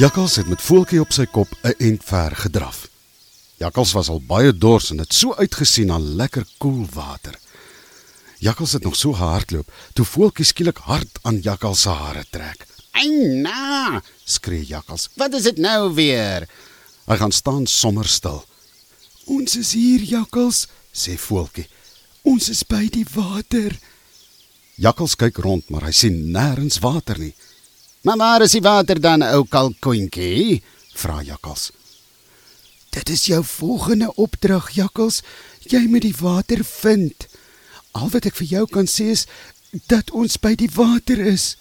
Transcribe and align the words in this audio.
Jakkals 0.00 0.36
het 0.36 0.46
met 0.48 0.62
voeltjie 0.64 1.00
op 1.02 1.10
sy 1.12 1.26
kop 1.28 1.50
'n 1.60 1.74
ent 1.76 2.04
ver 2.04 2.32
gedraf. 2.36 2.88
Jakkals 3.56 3.92
was 3.92 4.08
al 4.08 4.20
baie 4.20 4.52
dors 4.58 4.90
en 4.90 4.98
het 4.98 5.12
so 5.12 5.34
uitgesien 5.34 5.86
na 5.86 5.98
lekker 5.98 6.46
koel 6.58 6.86
water. 6.92 7.34
Jakkals 8.38 8.72
het 8.72 8.82
nog 8.82 8.96
so 8.96 9.12
gehardloop 9.12 9.72
toe 9.92 10.04
voeltjie 10.04 10.44
skielik 10.44 10.76
hard 10.76 11.18
aan 11.22 11.40
Jakkals 11.40 11.80
se 11.80 11.88
hare 11.88 12.24
trek. 12.30 12.66
"Eina!" 12.90 14.02
skree 14.24 14.64
Jakkals. 14.64 15.08
"Wat 15.14 15.34
is 15.34 15.42
dit 15.42 15.56
nou 15.58 15.94
weer?" 15.94 16.48
Hy 17.06 17.16
gaan 17.16 17.32
staan 17.32 17.66
sommer 17.66 18.06
stil. 18.06 18.44
"Ons 19.24 19.56
is 19.56 19.72
hier, 19.72 20.00
Jakkals," 20.00 20.66
sê 20.92 21.18
voeltjie. 21.18 21.68
"Ons 22.22 22.48
is 22.48 22.62
by 22.62 22.88
die 22.88 23.06
water." 23.14 23.78
Jakkals 24.74 25.16
kyk 25.16 25.36
rond, 25.36 25.68
maar 25.68 25.82
hy 25.82 25.92
sien 25.92 26.32
nêrens 26.32 26.78
water 26.78 27.18
nie. 27.18 27.34
"Maar 28.02 28.16
waar 28.16 28.42
is 28.42 28.50
die 28.50 28.60
water 28.60 29.00
dan, 29.00 29.22
ou 29.22 29.44
kalkoentjie?" 29.48 30.62
vra 30.94 31.22
Jakkals. 31.22 31.70
"Dit 32.90 33.08
is 33.08 33.26
jou 33.26 33.44
volgende 33.44 34.14
opdrag, 34.14 34.70
Jakkals. 34.70 35.22
Jy 35.58 35.86
moet 35.88 36.02
die 36.02 36.16
water 36.20 36.64
vind. 36.64 37.26
Al 37.90 38.08
wat 38.10 38.24
ek 38.24 38.34
vir 38.34 38.46
jou 38.46 38.66
kan 38.66 38.86
sê 38.86 39.10
is 39.10 39.26
dat 39.86 40.10
ons 40.10 40.36
by 40.36 40.54
die 40.54 40.70
water 40.74 41.18
is." 41.18 41.56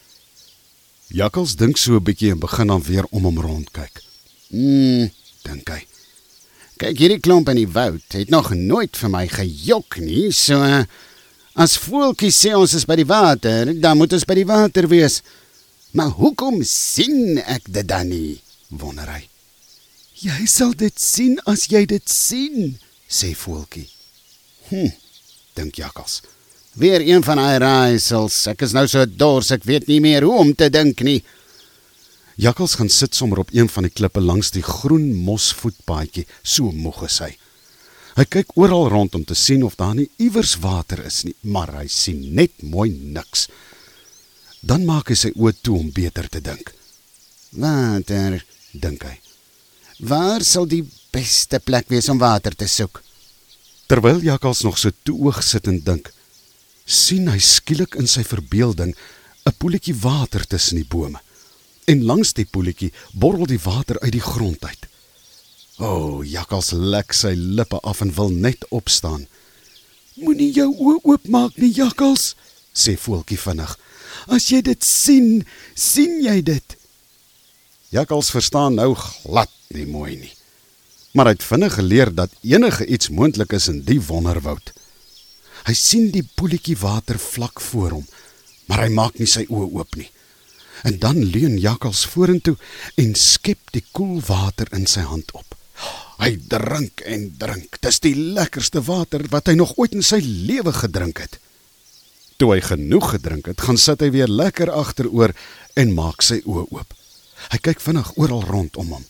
Jakkals 1.08 1.56
dink 1.56 1.78
so 1.78 1.96
'n 1.96 2.04
bietjie 2.04 2.32
en 2.32 2.40
begin 2.40 2.68
dan 2.68 2.84
weer 2.84 3.06
om 3.10 3.24
hom 3.24 3.40
rond 3.40 3.72
kyk. 3.72 4.02
"Hm," 4.50 5.10
dink 5.42 5.70
hy. 5.70 5.88
"Kyk 6.78 6.98
hierdie 6.98 7.20
klomp 7.20 7.50
in 7.50 7.56
die 7.56 7.68
woud. 7.68 8.02
Het 8.08 8.30
nog 8.30 8.54
nooit 8.54 8.98
vir 8.98 9.10
my 9.10 9.28
gejok 9.28 10.00
nie, 10.00 10.32
so 10.32 10.86
as 11.54 11.78
voeltjie 11.78 12.32
sê 12.32 12.56
ons 12.56 12.74
is 12.74 12.86
by 12.86 12.96
die 12.96 13.06
water, 13.06 13.80
dan 13.80 13.98
moet 13.98 14.14
ons 14.14 14.26
by 14.26 14.34
die 14.36 14.46
water 14.46 14.88
wees." 14.88 15.22
Maar 15.92 16.14
hoekom 16.20 16.62
sien 16.64 17.40
ek 17.46 17.66
dit 17.74 17.88
dan 17.88 18.12
nie? 18.14 18.42
wonder 18.70 19.10
hy. 19.10 19.24
Jy 20.20 20.46
sal 20.52 20.76
dit 20.78 20.94
sien 21.00 21.40
as 21.50 21.66
jy 21.72 21.86
dit 21.90 22.12
sien, 22.12 22.76
sê 23.10 23.32
voeltjie. 23.38 23.88
Hm, 24.70 24.92
dink 25.58 25.80
Jakkals. 25.80 26.20
Weer 26.80 27.02
een 27.02 27.24
van 27.26 27.40
daai 27.42 27.58
raaisels. 27.64 28.36
Ek 28.52 28.62
is 28.68 28.76
nou 28.78 28.86
so 28.88 29.06
dors, 29.10 29.50
ek 29.56 29.66
weet 29.66 29.88
nie 29.90 30.00
meer 30.04 30.28
hoe 30.28 30.38
om 30.44 30.52
te 30.54 30.70
dink 30.70 31.02
nie. 31.08 31.24
Jakkals 32.40 32.78
gaan 32.80 32.92
sit 32.94 33.18
sommer 33.18 33.42
op 33.42 33.50
een 33.52 33.68
van 33.72 33.88
die 33.88 33.92
klippe 33.92 34.22
langs 34.22 34.54
die 34.56 34.64
groen 34.64 35.10
mosvoetpaadjie, 35.26 36.28
so 36.44 36.72
moeg 36.72 37.02
is 37.10 37.18
hy. 37.26 37.34
Hy 38.20 38.26
kyk 38.28 38.54
oral 38.60 38.88
rond 38.92 39.16
om 39.16 39.26
te 39.28 39.36
sien 39.36 39.64
of 39.64 39.76
daar 39.80 39.96
nie 39.98 40.08
iewers 40.22 40.58
water 40.62 41.02
is 41.08 41.24
nie, 41.28 41.36
maar 41.42 41.74
hy 41.80 41.88
sien 41.92 42.22
net 42.36 42.62
mooi 42.64 42.92
niks. 42.92 43.48
Dan 44.62 44.86
maak 44.86 45.10
hy 45.10 45.16
sy 45.16 45.32
oë 45.36 45.56
toe 45.64 45.78
om 45.80 45.92
beter 45.96 46.28
te 46.28 46.42
dink. 46.44 46.74
Water, 47.56 48.40
dink 48.74 49.04
hy. 49.08 49.16
Waar 50.00 50.44
sal 50.44 50.68
die 50.70 50.84
beste 51.12 51.60
plek 51.60 51.90
wees 51.90 52.10
om 52.12 52.20
water 52.20 52.56
te 52.56 52.68
soek? 52.68 53.02
Terwyl 53.90 54.22
Jakkals 54.22 54.62
nog 54.64 54.78
so 54.78 54.92
toe 55.04 55.16
oog 55.26 55.42
sit 55.44 55.68
en 55.68 55.80
dink, 55.84 56.12
sien 56.86 57.28
hy 57.30 57.40
skielik 57.42 57.98
in 57.98 58.08
sy 58.08 58.24
verbeelding 58.24 58.94
'n 59.46 59.56
poeltjie 59.58 59.96
water 59.96 60.46
tussen 60.46 60.78
die 60.78 60.86
bome. 60.86 61.20
En 61.88 62.06
langs 62.06 62.34
die 62.34 62.46
poeltjie 62.46 62.94
borrel 63.14 63.46
die 63.46 63.60
water 63.64 64.00
uit 64.00 64.12
die 64.12 64.28
grond 64.32 64.64
uit. 64.66 64.86
O, 65.80 65.88
oh, 65.88 66.26
Jakkals 66.28 66.72
lek 66.72 67.14
sy 67.14 67.34
lippe 67.34 67.80
af 67.82 68.02
en 68.02 68.14
wil 68.14 68.30
net 68.30 68.66
opstaan. 68.70 69.28
Moenie 70.16 70.52
jou 70.52 70.70
oë 70.76 71.00
oopmaak 71.04 71.56
nie, 71.58 71.72
Jakkals, 71.74 72.36
sê 72.76 72.98
voeltjie 73.00 73.40
vinnig. 73.40 73.78
As 74.28 74.50
jy 74.52 74.62
dit 74.66 74.84
sien, 74.84 75.46
sien 75.76 76.20
jy 76.24 76.42
dit. 76.44 76.76
Jakkals 77.90 78.30
verstaan 78.34 78.76
nou 78.78 78.94
glad 78.96 79.52
nie 79.74 79.88
mooi 79.90 80.16
nie. 80.18 80.34
Maar 81.18 81.32
hy 81.32 81.38
het 81.38 81.48
vinnig 81.48 81.74
geleer 81.74 82.12
dat 82.14 82.36
enige 82.46 82.86
iets 82.86 83.10
moontlik 83.10 83.54
is 83.58 83.68
in 83.72 83.82
die 83.88 84.00
wonderwoud. 84.02 84.74
Hy 85.66 85.74
sien 85.74 86.12
die 86.14 86.26
poeltjie 86.36 86.78
water 86.80 87.20
vlak 87.20 87.62
voor 87.62 87.98
hom, 87.98 88.06
maar 88.70 88.86
hy 88.86 88.92
maak 88.94 89.18
nie 89.20 89.28
sy 89.30 89.48
oë 89.50 89.70
oop 89.80 89.98
nie. 89.98 90.10
En 90.88 91.00
dan 91.02 91.18
leun 91.34 91.58
Jakkals 91.60 92.06
vorentoe 92.08 92.56
en 93.02 93.16
skep 93.18 93.74
die 93.76 93.84
koel 93.92 94.22
water 94.28 94.70
in 94.76 94.86
sy 94.88 95.04
hand 95.08 95.34
op. 95.36 95.58
Hy 96.20 96.36
drink 96.52 97.02
en 97.08 97.30
drink. 97.40 97.80
Dis 97.84 98.02
die 98.04 98.16
lekkerste 98.16 98.84
water 98.84 99.24
wat 99.32 99.50
hy 99.50 99.56
nog 99.60 99.76
ooit 99.80 99.96
in 99.96 100.06
sy 100.06 100.20
lewe 100.24 100.74
gedrink 100.76 101.24
het. 101.24 101.40
Toe 102.40 102.54
hy 102.56 102.62
genoeg 102.64 103.10
gedrink 103.18 103.50
het, 103.52 103.60
gaan 103.60 103.78
sit 103.78 104.00
hy 104.00 104.14
weer 104.16 104.32
lekker 104.32 104.70
agteroor 104.72 105.34
en 105.76 105.90
maak 105.92 106.24
sy 106.24 106.38
oë 106.48 106.70
oop. 106.72 106.94
Hy 107.52 107.60
kyk 107.66 107.82
vinnig 107.84 108.14
oral 108.16 108.46
rondom 108.48 108.94
hom. 108.96 109.04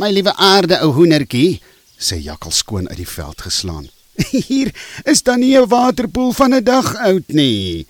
"My 0.00 0.08
liewe 0.08 0.32
aarde 0.32 0.80
ou 0.80 0.92
hoendertjie," 0.96 1.60
sê 1.98 2.16
Jakkal 2.16 2.52
skoon 2.52 2.88
uit 2.88 2.96
die 2.96 3.12
veld 3.16 3.40
geslaan. 3.44 3.90
"Hier 4.48 4.72
is 5.04 5.22
dan 5.22 5.40
nie 5.40 5.56
'n 5.56 5.68
waterpoel 5.68 6.32
van 6.32 6.54
'n 6.54 6.64
dag 6.64 6.94
oud 6.96 7.28
nie. 7.28 7.86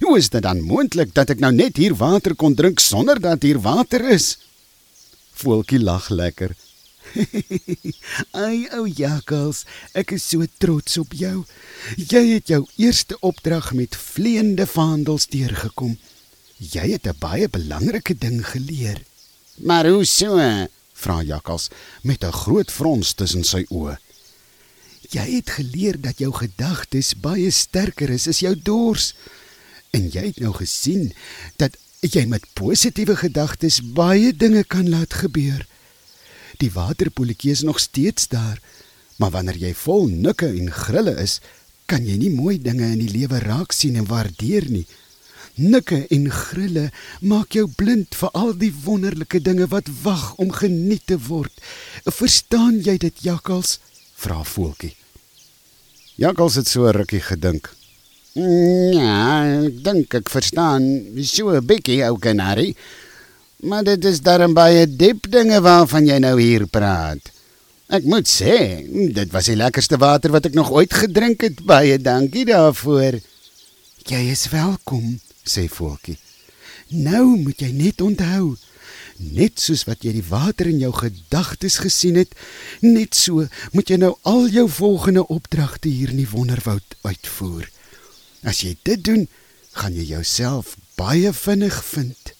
Hoe 0.00 0.18
is 0.18 0.28
dit 0.28 0.42
dan 0.42 0.60
moontlik 0.60 1.14
dat 1.14 1.30
ek 1.30 1.40
nou 1.40 1.52
net 1.52 1.76
hier 1.76 1.94
water 1.94 2.34
kon 2.34 2.54
drink 2.54 2.80
sonder 2.80 3.20
dat 3.20 3.42
hier 3.42 3.60
water 3.60 4.04
is?" 4.10 4.36
Voeltjie 5.32 5.80
lag 5.80 6.08
lekker. 6.08 6.52
Ai 8.44 8.66
ou 8.76 8.84
jakkals, 8.88 9.64
ek 9.94 10.14
is 10.16 10.26
so 10.28 10.46
trots 10.58 10.98
op 10.98 11.14
jou. 11.14 11.44
Jy 11.96 12.22
het 12.34 12.52
jou 12.52 12.62
eerste 12.76 13.18
opdrag 13.20 13.72
met 13.78 13.96
vleiende 13.96 14.66
vaandels 14.66 15.26
deurgekom. 15.32 15.96
Jy 16.58 16.94
het 16.94 17.06
'n 17.06 17.18
baie 17.18 17.48
belangrike 17.48 18.14
ding 18.18 18.40
geleer. 18.46 19.02
Maar 19.62 19.86
hoe 19.88 20.04
so? 20.04 20.38
vra 20.94 21.22
jakkals 21.22 21.68
met 22.02 22.24
'n 22.24 22.32
groot 22.32 22.70
frons 22.70 23.12
tussen 23.12 23.44
sy 23.44 23.64
oë. 23.68 23.98
Jy 25.10 25.26
het 25.36 25.50
geleer 25.50 26.00
dat 26.00 26.18
jou 26.18 26.32
gedagtes 26.32 27.14
baie 27.14 27.50
sterker 27.50 28.10
is 28.10 28.28
as 28.28 28.38
jou 28.38 28.54
dors. 28.62 29.14
En 29.90 30.08
jy 30.08 30.24
het 30.26 30.40
nou 30.40 30.52
gesien 30.52 31.12
dat 31.56 31.76
jy 32.00 32.26
met 32.26 32.46
positiewe 32.52 33.16
gedagtes 33.16 33.80
baie 33.82 34.36
dinge 34.36 34.64
kan 34.64 34.88
laat 34.88 35.14
gebeur. 35.14 35.66
Die 36.62 36.70
waterpoeltjie 36.74 37.52
is 37.52 37.62
nog 37.62 37.80
steeds 37.80 38.28
daar, 38.28 38.60
maar 39.16 39.30
wanneer 39.30 39.56
jy 39.56 39.74
vol 39.74 40.06
nikke 40.08 40.46
en 40.46 40.70
grille 40.72 41.14
is, 41.22 41.40
kan 41.86 42.04
jy 42.06 42.16
nie 42.16 42.32
mooi 42.32 42.58
dinge 42.62 42.86
in 42.94 43.00
die 43.02 43.12
lewe 43.12 43.38
raak 43.44 43.72
sien 43.72 43.96
en 44.00 44.06
waardeer 44.08 44.70
nie. 44.70 44.86
Nikke 45.54 46.06
en 46.10 46.30
grille 46.34 46.88
maak 47.20 47.54
jou 47.54 47.68
blind 47.78 48.16
vir 48.18 48.32
al 48.34 48.54
die 48.58 48.72
wonderlike 48.84 49.38
dinge 49.40 49.68
wat 49.70 49.90
wag 50.02 50.32
om 50.42 50.50
geniet 50.50 51.06
te 51.06 51.18
word. 51.28 51.52
Verstaan 52.04 52.80
jy 52.82 52.96
dit, 52.98 53.22
Jakkals? 53.22 53.78
vra 54.24 54.42
voeltjie. 54.46 54.94
Jakkals 56.16 56.58
het 56.60 56.70
so 56.70 56.90
rukkie 56.94 57.22
gedink. 57.22 57.70
Ja, 58.34 59.42
ek 59.66 59.78
dink 59.86 60.14
ek 60.18 60.30
verstaan. 60.30 60.82
So 61.22 61.54
'n 61.54 61.66
bietjie 61.66 62.02
ou 62.08 62.18
kanarie. 62.18 62.74
Maar 63.64 63.84
dit 63.84 64.04
is 64.04 64.20
darm 64.20 64.52
baie 64.52 64.84
diep 64.84 65.30
dinge 65.32 65.56
waarvan 65.64 66.04
jy 66.04 66.18
nou 66.20 66.34
hier 66.36 66.66
praat. 66.68 67.30
Ek 67.88 68.04
moet 68.04 68.28
sê, 68.28 68.56
dit 69.16 69.30
was 69.32 69.48
die 69.48 69.56
lekkerste 69.56 69.96
water 70.00 70.34
wat 70.34 70.50
ek 70.50 70.58
nog 70.58 70.72
ooit 70.74 70.92
gedrink 70.92 71.46
het. 71.46 71.62
Baie 71.64 71.96
dankie 71.96 72.44
daarvoor. 72.48 73.16
Jy 74.04 74.20
is 74.34 74.44
welkom, 74.52 75.16
sê 75.48 75.64
Voeltjie. 75.72 76.18
Nou 76.92 77.38
moet 77.40 77.64
jy 77.64 77.70
net 77.72 78.04
onthou, 78.04 78.58
net 79.32 79.56
soos 79.64 79.86
wat 79.88 80.04
jy 80.04 80.12
die 80.18 80.26
water 80.28 80.68
in 80.68 80.82
jou 80.82 80.92
gedagtes 80.92 81.80
gesien 81.80 82.20
het, 82.20 82.36
net 82.84 83.16
so 83.16 83.46
moet 83.72 83.88
jy 83.88 83.96
nou 84.02 84.12
al 84.28 84.50
jou 84.52 84.66
volgende 84.68 85.24
opdragte 85.32 85.88
hier 85.88 86.12
in 86.12 86.20
die 86.20 86.28
wonderwoud 86.28 86.98
uitvoer. 87.08 87.70
As 88.44 88.60
jy 88.60 88.76
dit 88.84 89.00
doen, 89.08 89.24
gaan 89.72 89.96
jy 89.96 90.10
jouself 90.12 90.76
baie 91.00 91.32
vinnig 91.32 91.80
vind. 91.94 92.33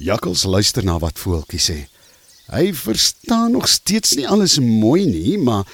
Jakkals 0.00 0.46
luister 0.48 0.84
na 0.84 0.96
wat 0.98 1.20
voeltjie 1.20 1.60
sê. 1.60 1.78
Hy 2.48 2.70
verstaan 2.72 3.52
nog 3.52 3.68
steeds 3.68 4.14
nie 4.16 4.24
alles 4.24 4.56
mooi 4.58 5.04
nie, 5.04 5.36
maar 5.38 5.68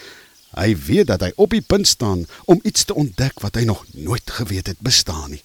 hy 0.59 0.73
weet 0.89 1.13
dat 1.13 1.23
hy 1.23 1.31
op 1.39 1.55
die 1.55 1.63
punt 1.63 1.87
staan 1.87 2.25
om 2.51 2.59
iets 2.67 2.89
te 2.89 2.97
ontdek 2.99 3.39
wat 3.45 3.55
hy 3.55 3.63
nog 3.69 3.85
nooit 3.95 4.27
geweet 4.39 4.73
het 4.73 4.83
bestaan 4.83 5.37
nie. 5.37 5.43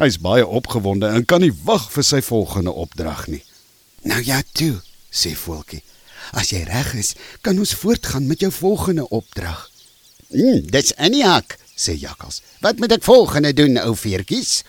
Hy's 0.00 0.18
baie 0.18 0.42
opgewonde 0.42 1.12
en 1.14 1.28
kan 1.28 1.44
nie 1.44 1.52
wag 1.62 1.86
vir 1.94 2.06
sy 2.08 2.18
volgende 2.26 2.74
opdrag 2.74 3.28
nie. 3.30 3.42
Nou 4.08 4.18
ja, 4.26 4.40
toe, 4.50 4.80
sê 5.06 5.36
voeltjie. 5.38 5.84
As 6.34 6.50
jy 6.50 6.64
reg 6.66 6.94
is, 6.98 7.14
kan 7.40 7.58
ons 7.60 7.76
voortgaan 7.78 8.26
met 8.26 8.42
jou 8.42 8.50
volgende 8.50 9.06
opdrag. 9.14 9.68
Mm, 10.32 10.66
dit's 10.74 10.96
Aniak, 10.98 11.54
sê 11.78 11.94
Jakkals. 11.94 12.42
Wat 12.64 12.82
moet 12.82 12.96
ek 12.98 13.06
volgende 13.06 13.54
doen, 13.54 13.78
ou 13.84 13.94
veertjies? 13.94 14.62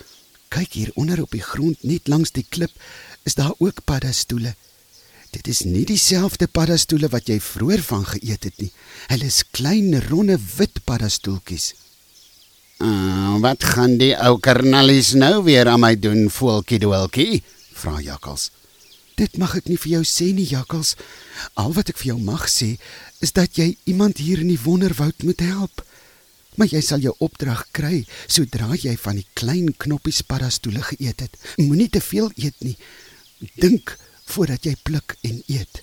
Kyk 0.54 0.78
hier 0.78 0.92
onder 1.02 1.24
op 1.24 1.34
die 1.34 1.42
grond 1.42 1.82
net 1.82 2.12
langs 2.12 2.36
die 2.36 2.46
klip 2.46 2.78
is 3.24 3.36
daar 3.40 3.54
ook 3.58 3.84
paddastoele. 3.84 4.56
Dit 5.34 5.48
is 5.48 5.64
nie 5.66 5.86
dieselfde 5.90 6.48
paddastoele 6.48 7.10
wat 7.10 7.30
jy 7.31 7.40
vroeër 7.42 7.81
van 7.81 8.04
geëet 8.06 8.50
het 8.50 8.60
nie. 8.62 8.72
Hulle 9.10 9.30
is 9.31 9.44
klein, 9.52 9.96
ronde, 10.10 10.38
wit 10.58 10.84
paddastoeltjies. 10.86 11.74
Uh, 12.84 13.40
wat 13.42 13.64
gaan 13.64 13.98
die 13.98 14.12
ou 14.18 14.36
karnalies 14.44 15.14
nou 15.18 15.44
weer 15.48 15.70
aan 15.72 15.81
my 15.81 15.94
doen, 15.96 16.28
voeltjie 16.30 16.81
doeltjie? 16.84 17.42
vra 17.74 18.02
Jakkals. 18.02 18.50
Dit 19.18 19.38
mag 19.38 19.54
ek 19.58 19.70
nie 19.70 19.78
vir 19.78 19.98
jou 19.98 20.04
sê 20.08 20.31
nie, 20.34 20.46
Jakkals. 20.50 20.96
Al 21.60 21.74
wat 21.78 21.92
ek 21.94 22.00
vir 22.02 22.14
jou 22.14 22.20
mag 22.22 22.46
sê, 22.50 22.75
is 23.24 23.34
dat 23.34 23.58
jy 23.58 23.74
iemand 23.90 24.22
hier 24.22 24.42
in 24.42 24.52
die 24.52 24.62
wonderwoud 24.62 25.25
moet 25.25 25.42
help. 25.46 25.84
Maar 26.58 26.70
jy 26.70 26.81
sal 26.86 27.02
jou 27.02 27.14
opdrag 27.24 27.64
kry 27.74 28.04
sodra 28.28 28.75
jy 28.78 28.94
van 29.02 29.18
die 29.18 29.28
klein 29.38 29.72
knoppies 29.78 30.22
paddastoele 30.28 30.84
geëet 30.92 31.25
het. 31.25 31.40
Moenie 31.62 31.90
te 31.90 32.02
veel 32.02 32.30
eet 32.36 32.60
nie. 32.62 32.75
Dink 33.60 33.98
voordat 34.31 34.63
jy 34.68 34.75
pluk 34.88 35.18
en 35.22 35.42
eet. 35.51 35.81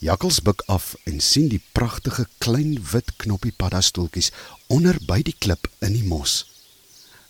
Jakkals 0.00 0.40
buig 0.40 0.62
af 0.72 0.94
en 1.04 1.20
sien 1.20 1.50
die 1.52 1.60
pragtige 1.76 2.24
klein 2.40 2.78
wit 2.92 3.12
knoppie 3.20 3.52
paddastoeltjies 3.52 4.30
onder 4.72 4.96
by 5.04 5.20
die 5.26 5.36
klip 5.36 5.68
in 5.84 5.92
die 5.92 6.06
mos. 6.08 6.46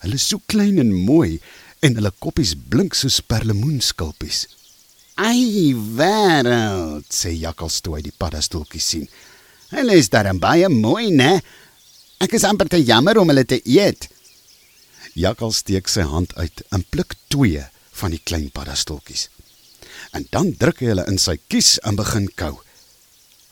Hulle 0.05 0.15
is 0.21 0.29
so 0.31 0.39
klein 0.47 0.79
en 0.79 0.93
mooi 0.95 1.41
en 1.83 1.99
hulle 1.99 2.13
koppies 2.23 2.55
blink 2.55 2.95
soos 2.95 3.19
perlemoenskulpies. 3.27 4.45
Ai, 5.21 5.75
wêreld, 5.75 7.11
sê 7.11 7.35
Jakkals 7.35 7.81
toe 7.83 7.99
hy 7.99 8.05
die 8.07 8.15
paddastoeltjies 8.15 8.87
sien. 8.95 9.11
Hulle 9.75 9.99
is 9.99 10.09
darem 10.13 10.39
baie 10.41 10.71
mooi, 10.71 11.11
né? 11.11 11.41
Ek 12.23 12.39
is 12.39 12.47
amper 12.47 12.71
te 12.71 12.79
jammer 12.79 13.19
om 13.19 13.29
hulle 13.33 13.45
te 13.49 13.59
eet. 13.67 14.07
Jakkals 15.19 15.65
steek 15.65 15.91
sy 15.91 16.07
hand 16.07 16.33
uit 16.39 16.63
en 16.71 16.87
pluk 16.95 17.19
twee 17.35 17.67
van 18.01 18.15
die 18.15 18.23
klein 18.25 18.49
paddastoeltjies. 18.55 19.29
En 20.17 20.27
dan 20.35 20.55
druk 20.59 20.83
hy 20.83 20.91
hulle 20.93 21.07
in 21.11 21.21
sy 21.21 21.37
kies 21.53 21.77
en 21.87 21.99
begin 21.99 22.29
kou. 22.41 22.57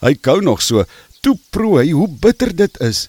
Hy 0.03 0.15
kou 0.23 0.41
nog 0.45 0.63
so, 0.63 0.85
toe 1.23 1.37
proe 1.55 1.83
hy 1.83 1.93
hoe 1.93 2.09
bitter 2.23 2.55
dit 2.55 2.81
is. 2.85 3.07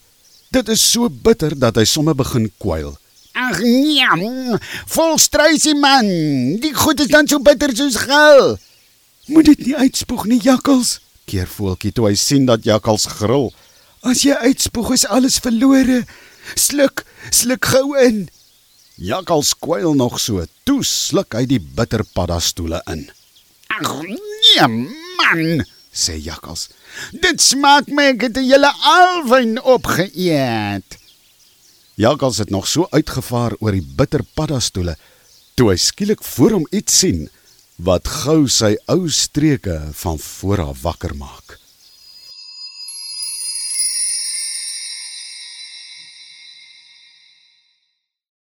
Dit 0.53 0.69
is 0.73 0.81
so 0.81 1.09
bitter 1.09 1.53
dat 1.57 1.77
hy 1.77 1.85
sommer 1.85 2.17
begin 2.17 2.49
kwyl. 2.61 2.95
Ag 3.37 3.61
nee, 3.61 4.57
vol 4.89 5.19
struisie 5.21 5.75
man. 5.77 6.07
Die 6.61 6.73
goed 6.75 6.99
is 7.03 7.11
dan 7.13 7.29
so 7.29 7.39
bitter 7.45 7.73
soos 7.77 7.99
gil. 8.01 8.57
Moet 9.29 9.51
dit 9.53 9.67
nie 9.69 9.77
uitspoeg 9.77 10.25
nie, 10.25 10.39
Jakkals. 10.41 10.97
Keer 11.29 11.47
voeltjie 11.47 11.93
toe 11.93 12.07
hy 12.09 12.15
sien 12.17 12.47
dat 12.49 12.65
Jakkals 12.65 13.05
gril. 13.19 13.51
As 14.01 14.23
jy 14.25 14.33
uitspoeg 14.33 14.95
is 14.95 15.05
alles 15.05 15.37
verlore. 15.43 16.01
Sluk, 16.57 17.05
sluk 17.29 17.69
gou 17.69 17.93
in. 18.01 18.25
Jakkals 18.99 19.53
kwyl 19.55 19.93
nog 19.95 20.17
so, 20.19 20.43
toe 20.67 20.81
sluk 20.83 21.31
hy 21.37 21.45
die 21.47 21.61
bitter 21.63 22.01
paddastoele 22.03 22.81
in. 22.91 23.05
Ag 23.71 23.93
nee 24.03 24.65
man, 24.67 25.63
sê 25.95 26.17
Jakkals. 26.19 26.67
Dit 27.15 27.39
smaak 27.39 27.87
my 27.87 28.09
ek 28.11 28.27
het 28.27 28.37
'n 28.37 28.43
hele 28.43 28.71
alwyn 28.83 29.55
opgeëet. 29.63 30.99
Jakkals 31.95 32.37
het 32.43 32.49
nog 32.49 32.67
so 32.67 32.87
uitgevaar 32.91 33.55
oor 33.59 33.71
die 33.71 33.87
bitter 33.95 34.23
paddastoele 34.35 34.95
toe 35.55 35.71
hy 35.71 35.77
skielik 35.77 36.23
voor 36.23 36.51
hom 36.51 36.67
iets 36.71 36.99
sien 36.99 37.29
wat 37.77 38.07
gou 38.07 38.47
sy 38.47 38.75
ou 38.87 39.07
streke 39.07 39.79
van 39.93 40.19
voor 40.19 40.61
af 40.61 40.81
wakker 40.81 41.15
maak. 41.15 41.59